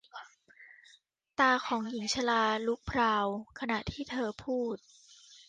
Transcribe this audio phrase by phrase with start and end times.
[1.39, 3.27] ตาของหญิงชราลุกพราว
[3.59, 4.77] ขณะที่เธอพูด